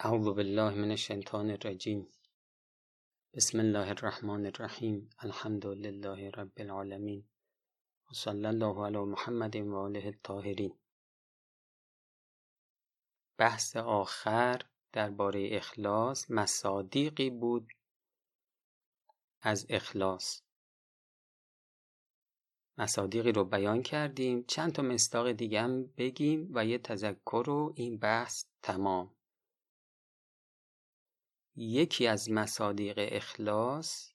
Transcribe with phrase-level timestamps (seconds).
[0.00, 2.08] اعوذ بالله من الشیطان الرجیم
[3.34, 7.24] بسم الله الرحمن الرحیم الحمد لله رب العالمین
[8.10, 10.74] و صلی الله علی محمد و آله الطاهرین
[13.38, 14.62] بحث آخر
[14.92, 17.72] درباره اخلاص مصادیقی بود
[19.42, 20.42] از اخلاص
[22.78, 24.44] مصادیقی رو بیان کردیم.
[24.44, 29.14] چند تا مصداق دیگه هم بگیم و یه تذکر رو این بحث تمام.
[31.56, 34.12] یکی از مصادیق اخلاص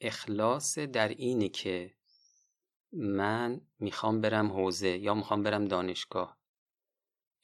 [0.00, 1.94] اخلاص در اینه که
[2.92, 6.38] من می‌خوام برم حوزه یا می‌خوام برم دانشگاه.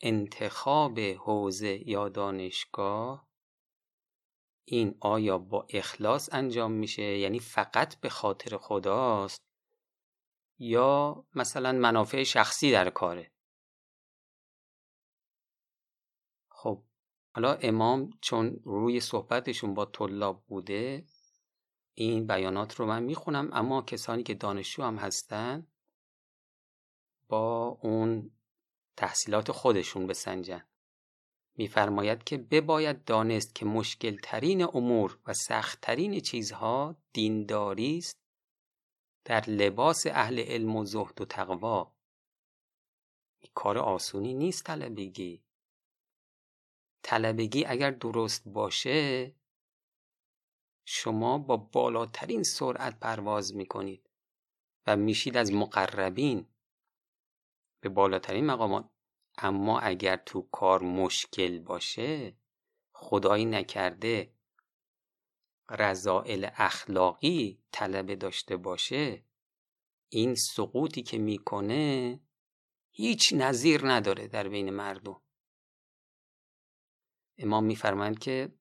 [0.00, 3.28] انتخاب حوزه یا دانشگاه
[4.64, 9.42] این آیا با اخلاص انجام میشه؟ یعنی فقط به خاطر خداست؟
[10.58, 13.32] یا مثلا منافع شخصی در کاره
[16.48, 16.84] خب
[17.38, 21.04] حالا امام چون روی صحبتشون با طلاب بوده
[21.94, 25.66] این بیانات رو من می‌خونم اما کسانی که دانشجو هم هستن
[27.28, 28.30] با اون
[28.96, 30.64] تحصیلات خودشون بسنجن.
[31.56, 38.16] میفرماید که بباید دانست که مشکل ترین امور و سخت ترین چیزها دینداری است
[39.24, 41.92] در لباس اهل علم و زهد و تقوا.
[43.54, 45.47] کار آسونی نیست طلبگی.
[47.02, 49.34] طلبگی اگر درست باشه
[50.84, 54.10] شما با بالاترین سرعت پرواز می‌کنید
[54.86, 56.46] و میشید از مقربین
[57.80, 58.90] به بالاترین مقامات.
[59.38, 62.36] اما اگر تو کار مشکل باشه
[62.92, 64.32] خدایی نکرده
[65.70, 69.24] رضائل اخلاقی طلبه داشته باشه
[70.08, 72.20] این سقوطی که می‌کنه
[72.90, 75.20] هیچ نظیر نداره در بین مردم.
[77.38, 78.52] امام میفرمایند که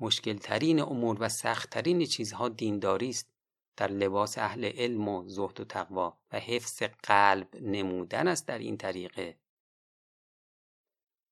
[0.00, 3.32] مشکل ترین امور و سخت ترین چیزها دینداری است
[3.76, 8.76] در لباس اهل علم و زهد و تقوا و حفظ قلب نمودن است در این
[8.76, 9.38] طریقه.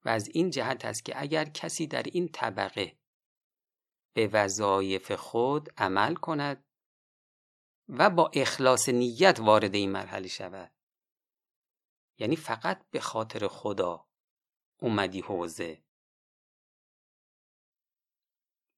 [0.04, 2.98] و از این جهت است که اگر کسی در این طبقه
[4.14, 6.64] به وظایف خود عمل کند
[7.88, 10.72] و با اخلاص نیت وارد این مرحله شود
[12.18, 14.06] یعنی فقط به خاطر خدا
[14.80, 15.82] اومدی حوزه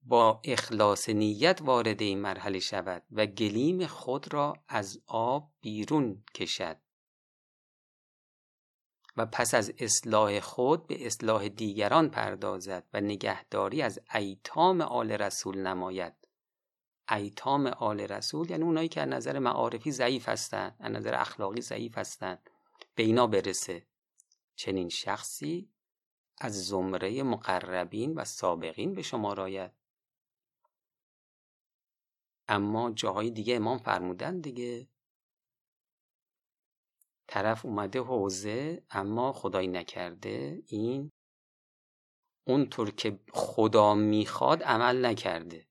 [0.04, 6.76] با اخلاص نیت وارد این مرحله شود و گلیم خود را از آب بیرون کشد.
[9.16, 15.58] و پس از اصلاح خود به اصلاح دیگران پردازد و نگهداری از ایتام آل رسول
[15.58, 16.12] نماید.
[17.10, 21.98] ایتام آل رسول یعنی اونایی که از نظر معارفی ضعیف هستند از نظر اخلاقی ضعیف
[21.98, 22.50] هستند
[22.94, 23.86] به اینا برسه.
[24.56, 25.70] چنین شخصی
[26.38, 29.81] از زمره مقربین و سابقین به شما راید
[32.52, 34.88] اما جاهای دیگه امام فرمودن دیگه.
[37.26, 40.62] طرف اومده حوزه اما خدایی نکرده.
[40.66, 41.10] این
[42.46, 45.68] اونطور که خدا می‌خواد عمل نکرده.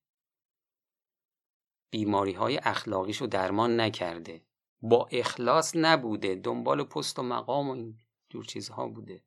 [1.91, 4.45] بیماری های اخلاقیشو درمان نکرده.
[4.81, 6.35] با اخلاص نبوده.
[6.35, 7.97] دنبال پست و مقام و این
[8.29, 9.23] جور چیزها بوده.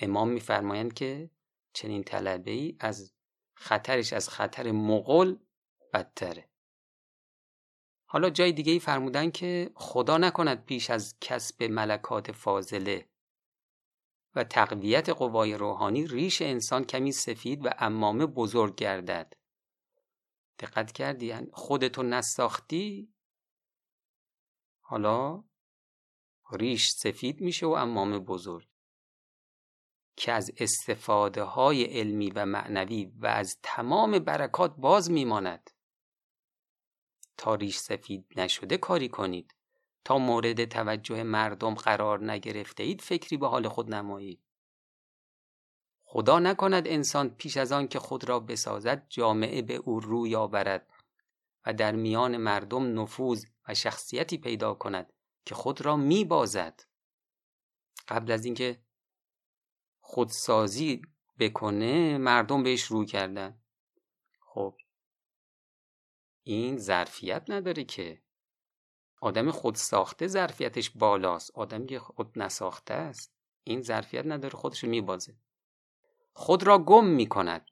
[0.00, 1.30] امام میفرمایند که
[1.72, 3.14] چنین طلبه ای از
[3.56, 5.36] خطرش از خطر مغل
[5.92, 6.50] بدتره.
[8.06, 13.10] حالا جای دیگه ای فرمودن که خدا نکند پیش از کسب ملکات فاضله
[14.34, 19.34] و تقویت قوای روحانی ریش انسان کمی سفید و امامه بزرگ گردد.
[20.58, 23.14] دقت کردی؟ یعنی خودتو نساختی؟
[24.80, 25.44] حالا
[26.52, 28.68] ریش سفید میشه و امامه بزرگ.
[30.16, 35.70] که از استفاده های علمی و معنوی و از تمام برکات باز میماند.
[37.36, 39.54] تا ریش سفید نشده کاری کنید.
[40.04, 44.40] تا مورد توجه مردم قرار نگرفته اید فکری به حال خود نمایید.
[46.04, 50.90] خدا نکند انسان پیش از آن که خود را بسازد جامعه به او روی آورد
[51.66, 55.12] و در میان مردم نفوذ و شخصیتی پیدا کند
[55.44, 56.80] که خود را میبازد.
[58.08, 58.82] قبل از اینکه
[60.00, 61.02] خودسازی
[61.38, 63.60] بکنه مردم بهش رو کردن
[66.42, 68.22] این ظرفیت نداره که.
[69.20, 71.50] آدم خود ساخته ظرفیتش بالاست.
[71.54, 73.32] آدمی که خود نساخته است
[73.64, 75.36] این ظرفیت نداره خودش میبازه.
[76.32, 77.70] خود را گم می‌کند.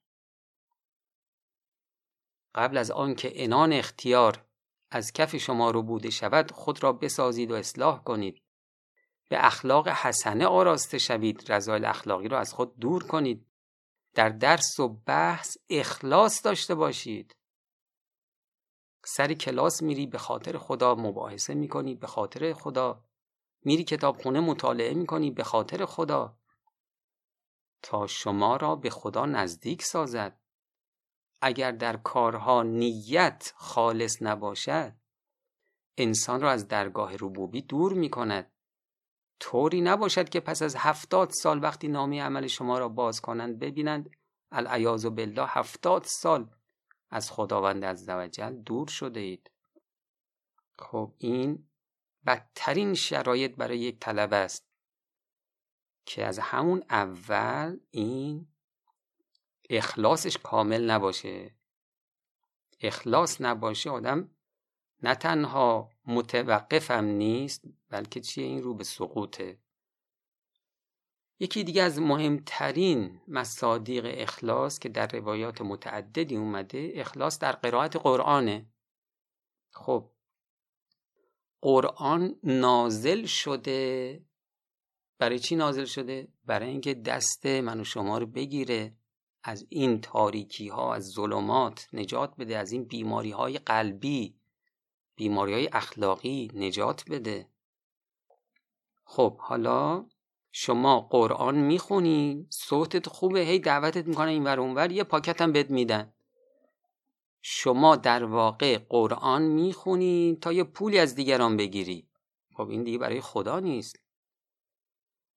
[2.54, 4.44] قبل از آنکه انان اختیار
[4.90, 8.42] از کف شما رو بوده شود خود را بسازید و اصلاح کنید.
[9.28, 11.52] به اخلاق حسنه آراسته شوید.
[11.52, 13.46] رضایل اخلاقی رو از خود دور کنید.
[14.14, 17.36] در درس و بحث اخلاص داشته باشید.
[19.10, 23.04] سری کلاس میری به خاطر خدا مباحثه می‌کنی به خاطر خدا
[23.64, 26.38] میری کتابخونه مطالعه می‌کنی به خاطر خدا.
[27.82, 30.40] تا شما را به خدا نزدیک سازد.
[31.40, 34.92] اگر در کارها نیت خالص نباشد
[35.96, 38.52] انسان را از درگاه ربوبی دور می کند
[39.40, 44.10] طوری نباشد که پس از هفتاد سال وقتی نامی عمل شما را باز کنند ببینند
[44.52, 46.57] العیاذ بالله هفتاد سال
[47.10, 49.50] از خداوند عزوجل دور شده اید
[50.78, 51.68] خب این
[52.26, 54.68] بدترین شرایط برای یک طلب است
[56.06, 58.48] که از همون اول این
[59.70, 61.54] اخلاصش کامل نباشه.
[62.80, 64.30] اخلاص نباشه آدم
[65.02, 69.58] نه تنها متوقفم نیست بلکه چیه؟ این رو به سقوطه.
[71.40, 78.66] یکی دیگه از مهمترین مصادیق اخلاص که در روایات متعددی اومده اخلاص در قرائت قرآنه.
[79.70, 80.10] خب
[81.60, 84.22] قرآن نازل شده.
[85.18, 88.96] برای چی نازل شده؟ برای اینکه دست من و شما رو بگیره
[89.42, 94.38] از این تاریکی ها از ظلمات نجات بده از این بیماری های قلبی
[95.16, 97.48] بیماری های اخلاقی نجات بده.
[99.04, 100.06] خب حالا
[100.52, 105.70] شما قرآن می‌خونی صوتت خوبه هی دعوتت می‌کنه این ور اونور یه پاکت هم بهت
[105.70, 106.12] میدن.
[107.42, 112.08] شما در واقع قرآن می‌خونی تا یه پولی از دیگران بگیری.
[112.56, 113.96] خب این دیگه برای خدا نیست.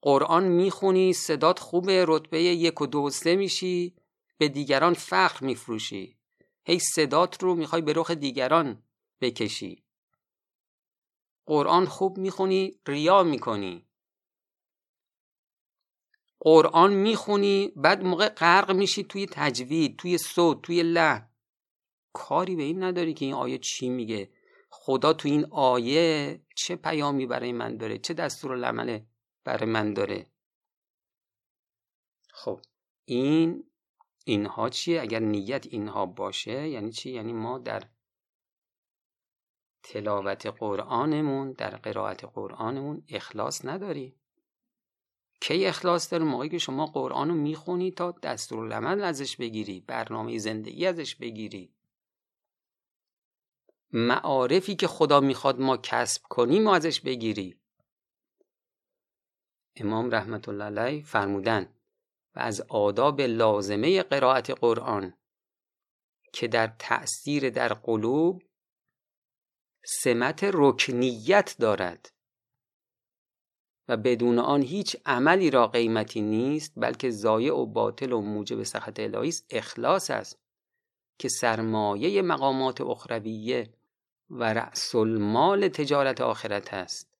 [0.01, 3.95] قرآن می‌خونی صدات خوبه رتبه یک و دو سه میشی
[4.37, 6.17] به دیگران فخر میفروشی.
[6.63, 8.83] هی صدات رو می‌خوای به رخ دیگران
[9.21, 9.83] بکشی.
[11.45, 13.85] قرآن خوب می‌خونی ریا می‌کنی.
[16.43, 21.29] قرآن می‌خونی بعد موقع غرق میشی توی تجوید توی صوت توی لحن.
[22.13, 24.29] کاری به این نداری که این آیه چی میگه.
[24.69, 28.99] خدا تو این آیه چه پیامی برای من داره؟ چه دستور العمل
[29.43, 30.31] برای من داره؟
[32.33, 32.61] خب
[33.05, 33.63] این
[34.25, 37.83] اینها چیه؟ اگر نیت اینها باشه یعنی چی؟ یعنی ما در
[39.83, 44.20] تلاوت قرآنمون در قرائت قرآنمون اخلاص نداریم.
[45.41, 50.85] کی اخلاص داره؟ موقعی که شما قرآن رو می‌خونی تا دستورالعمل ازش بگیری برنامه زندگی
[50.85, 51.73] ازش بگیری.
[53.91, 57.59] معارفی که خدا می‌خواد ما کسب کنیم و ازش بگیری.
[59.75, 61.73] امام رحمت الله علیه فرمودن
[62.35, 65.13] و از آداب لازمه قرائت قرآن
[66.33, 68.43] که در تأثیر در قلوب
[69.85, 72.13] سمت رکنیت دارد.
[73.91, 78.99] و بدون آن هیچ عملی را قیمتی نیست بلکه زایع و باطل و موجب سخط
[78.99, 80.39] الهی است اخلاص است
[81.17, 83.73] که سرمایه مقامات اخرویه
[84.29, 87.17] و رأس المال تجارت آخرت است.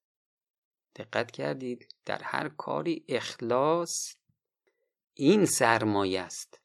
[0.96, 4.16] دقت کردید در هر کاری اخلاص
[5.14, 6.60] این سرمایه است.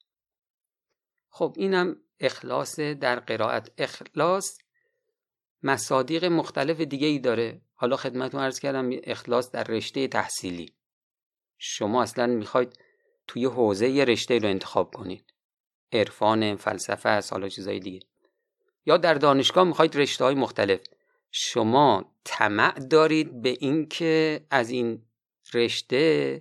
[1.31, 3.71] خب اینم اخلاص در قرائت.
[3.79, 4.59] اخلاص
[5.63, 7.61] مصادیق مختلف دیگه ای داره.
[7.79, 10.73] حالا خدمتتون عرض کردم اخلاص در رشته تحصیلی.
[11.59, 12.79] شما اصلا می‌خواید
[13.27, 15.25] توی حوزه یه رشته رو انتخاب کنید.
[15.93, 18.01] عرفان فلسفه است حالا چیزای دیگه.
[18.87, 20.81] یا در دانشگاه می‌خواید رشته های مختلف.
[21.31, 25.03] شما طمع دارید به اینکه از این
[25.55, 26.41] رشته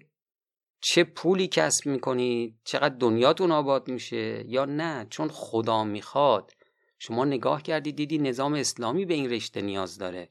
[0.81, 6.51] چه پولی کسب می‌کنید چقدر دنیاتون آباد میشه یا نه؟ چون خدا می‌خواد.
[7.00, 10.29] شما نگاه کردی دیدی نظام اسلامی به این رشته نیاز داره.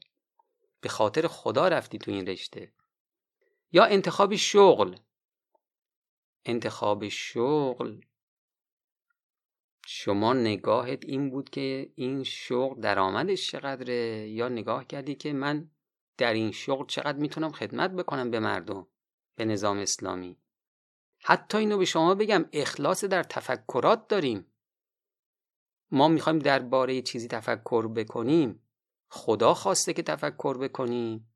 [0.85, 2.73] به خاطر خدا رفتی تو این رشته.
[3.71, 4.95] یا انتخاب شغل.
[6.45, 8.01] انتخاب شغل.
[9.85, 15.69] شما نگاهت این بود که این شغل درآمدش چقدره؟ یا نگاه کردی که من
[16.17, 18.87] در این شغل چقدر می‌تونم خدمت بکنم به مردم
[19.35, 20.37] به نظام اسلامی؟
[21.19, 24.45] حتی اینو به شما بگم اخلاص در تفکرات داریم.
[25.91, 28.64] ما می‌خوایم درباره چیزی تفکر بکنیم.
[29.07, 31.35] خدا خواسته که تفکر بکنیم؟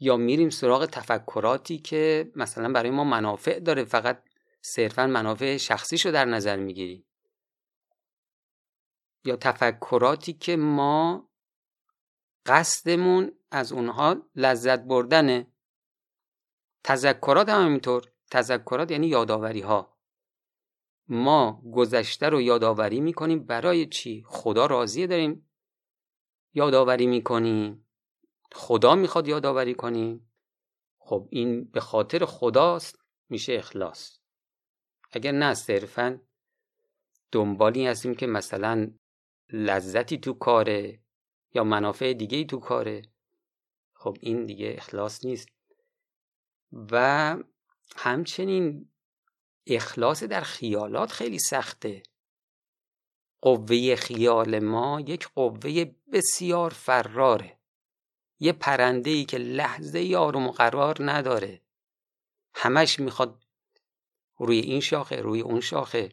[0.00, 4.24] یا میریم سراغ تفکراتی که مثلا برای ما منافع داره فقط
[4.60, 7.06] صرفا منافع شخصیشو در نظر می‌گیریم؟
[9.24, 11.28] یا تفکراتی که ما
[12.46, 15.46] قصدمون از اونها لذت بردنه؟
[16.84, 18.12] تذکرات هم همینطور.
[18.30, 19.98] تذکرات یعنی یادآوری ها
[21.08, 25.51] ما گذشته رو یادآوری می‌کنیم برای چی؟ خدا راضیه داریم
[26.54, 27.86] یادآوری می‌کنیم
[28.52, 30.32] خدا می‌خواد یادآوری کنیم
[30.98, 34.18] خب این به خاطر خداست میشه اخلاص.
[35.10, 36.20] اگر نه صرفا
[37.32, 38.90] دنبالی هستیم که مثلا
[39.52, 41.02] لذتی تو کاره
[41.54, 43.02] یا منافع دیگه تو کاره.
[43.94, 45.48] خب این دیگه اخلاص نیست.
[46.72, 47.36] و
[47.96, 48.88] همچنین
[49.66, 52.02] اخلاص در خیالات خیلی سخته.
[53.42, 57.58] قوه خیال ما یک قوه بسیار فراره.
[58.40, 61.60] یه پرنده ای که لحظه و قرار نداره.
[62.54, 63.44] همش می‌خواد
[64.36, 66.12] روی این شاخه روی اون شاخه.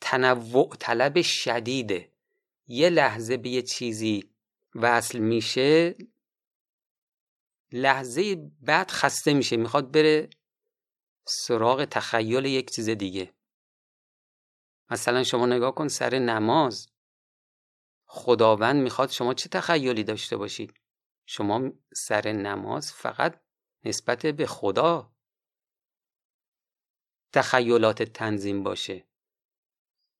[0.00, 2.12] تنوع طلب شدیده.
[2.68, 4.30] یه لحظه به یه چیزی
[4.74, 5.94] وصل میشه
[7.72, 9.56] لحظه بعد خسته میشه.
[9.56, 10.30] می‌خواد بره
[11.26, 13.33] سراغ تخیل یک چیز دیگه.
[14.94, 16.88] مثلا شما نگاه کن سر نماز.
[18.06, 20.74] خداوند می‌خواد شما چه تخیلی داشته باشید؟
[21.26, 23.40] شما سر نماز فقط
[23.84, 25.12] نسبت به خدا
[27.32, 29.08] تخیلات تنظیم باشه.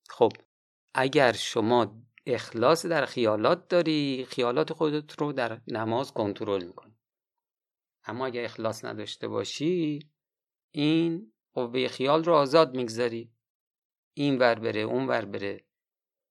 [0.09, 0.33] خب
[0.95, 6.99] اگر شما اخلاص در خیالات داری خیالات خودت رو در نماز کنترل می‌کنی.
[8.05, 10.11] اما اگر اخلاص نداشته باشی
[10.71, 13.34] این قوه خیال رو آزاد می‌گذاری.
[14.15, 15.65] این ور بره اون ور بره.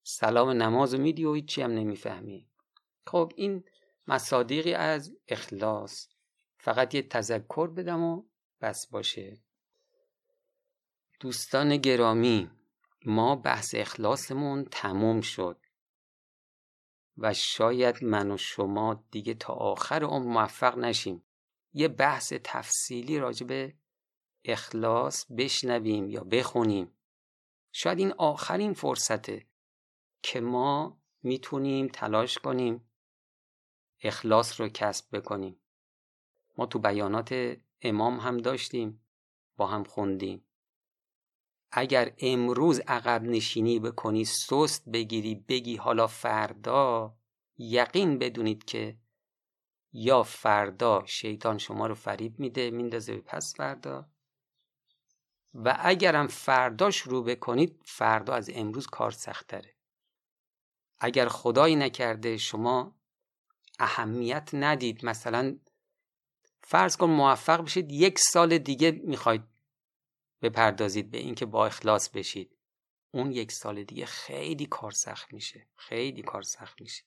[0.04, 2.48] سلام نماز میدی و هیچی هم نمی‌فهمی.
[3.08, 3.64] خب این
[4.08, 6.08] مصادیقی از اخلاص.
[6.58, 8.24] فقط یه تذکر بدم و
[8.62, 9.42] بس باشه.
[11.20, 12.50] دوستان گرامی
[13.06, 15.60] ما بحث اخلاصمون تموم شد.
[17.18, 21.24] و شاید من و شما دیگه تا آخر عمر موفق نشیم.
[21.74, 23.76] یه بحث تفصیلی راجع به
[24.46, 26.92] اخلاص بشنویم یا بخونیم.
[27.76, 29.46] شاید این آخرین فرصته
[30.22, 32.90] که ما می‌تونیم تلاش کنیم
[34.04, 35.60] اخلاص رو کسب بکنیم.
[36.58, 39.06] ما تو بیانات امام هم داشتیم
[39.58, 40.46] با هم خوندیم.
[41.72, 47.18] اگر امروز عقب نشینی بکنی سست بگیری بگی حالا فردا
[47.58, 48.98] یقین بدونید که
[49.94, 54.13] یا فردا شیطان شما رو فریب میده میندازه به پس فردا.
[55.54, 59.76] و اگرم فردا شروع بکنید فردا از امروز کار سختره
[61.00, 62.96] اگر خدایی نکرده شما
[63.80, 65.06] اهمیت ندید.
[65.06, 65.60] مثلا
[66.62, 69.44] فرض کن موفق بشید یک سال دیگه می‌خواید
[70.42, 72.58] بپردازید به اینکه با اخلاص بشید.
[73.12, 75.68] اون یک سال دیگه خیلی کار سخت میشه.
[75.76, 77.04] خیلی کار سخت میشه.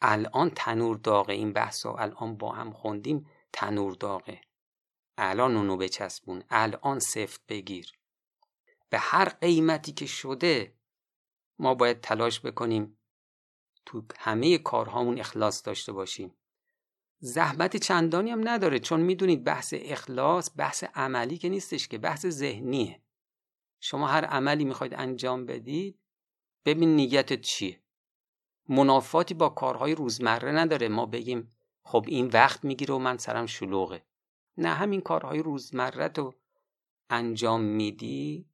[0.00, 4.40] الان تنور داغه این بحث رو الان با هم خوندیم تنور داغه.
[5.18, 6.42] الان اونو بچسبون.
[6.50, 7.92] الان سفت بگیر.
[8.90, 10.74] به هر قیمتی که شده
[11.58, 12.98] ما باید تلاش بکنیم
[13.86, 16.34] تو همه کارهامون اخلاص داشته باشیم.
[17.20, 23.02] زحمت چندانی هم نداره چون می‌دونید بحث اخلاص بحث عملی که نیستش که بحث ذهنیه.
[23.80, 25.98] شما هر عملی می‌خواید انجام بدید
[26.64, 27.80] ببین نیتت چیه.
[28.68, 30.88] منافاتی با کارهای روزمره نداره.
[30.88, 34.02] ما بگیم خب این وقت می‌گیره و من سرم شلوغه.
[34.58, 36.34] نه همین کارهای روزمره رو
[37.10, 38.48] انجام میدی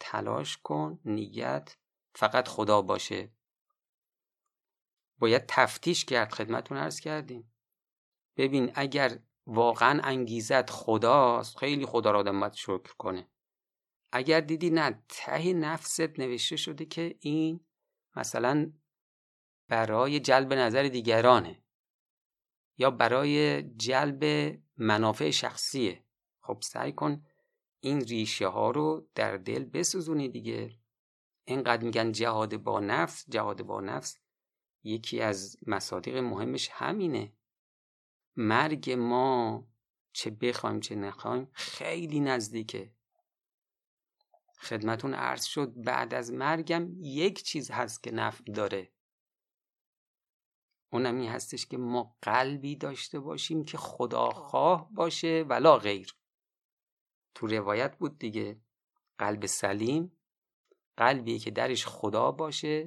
[0.00, 1.76] تلاش کن نیت
[2.14, 3.32] فقط خدا باشه.
[5.18, 7.52] باید تفتیش کرد خدمتون عرض کردیم.
[8.36, 13.28] ببین اگر واقعا انگیزت خداست خیلی خدا را آدم شکر کنه.
[14.12, 17.60] اگر دیدی نه ته نفست نوشته شده که این
[18.16, 18.72] مثلا
[19.68, 21.62] برای جلب نظر دیگرانه
[22.78, 24.24] یا برای جلب
[24.82, 26.04] منافع شخصیه.
[26.40, 27.26] خب سعی کن
[27.80, 30.78] این ریشه ها رو در دل بسوزونی دیگه.
[31.44, 34.18] اینقدر میگن جهاد با نفس جهاد با نفس
[34.82, 37.32] یکی از مصادیق مهمش همینه.
[38.36, 39.66] مرگ ما
[40.12, 42.92] چه بخوایم چه نخوایم خیلی نزدیکه.
[44.58, 48.91] خدمتون عرض شد بعد از مرگم یک چیز هست که نفع داره.
[50.92, 56.16] اونم این هستش که ما قلبی داشته باشیم که خداخواه باشه ولا غیر.
[57.34, 58.60] تو روایت بود دیگه.
[59.18, 60.16] قلب سلیم
[60.96, 62.86] قلبی که درش خدا باشه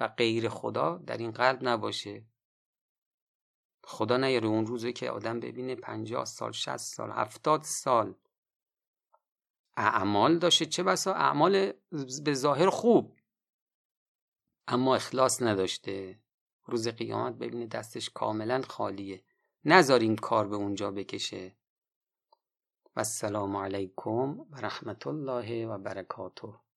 [0.00, 2.24] و غیر خدا در این قلب نباشه.
[3.84, 8.14] خدا نیاره اون روزه که آدم ببینه پنجاه سال شست سال هفتاد سال.
[9.76, 10.66] اعمال داشته.
[10.66, 11.72] چه بسا؟ اعمال
[12.24, 13.16] به ظاهر خوب.
[14.68, 16.18] اما اخلاص نداشته.
[16.68, 19.22] روز قیامت ببینه دستش کاملا خالیه.
[19.64, 21.56] نذاریم کار به اونجا بکشه.
[22.96, 26.67] و السلام علیکم و رحمت الله و برکاته.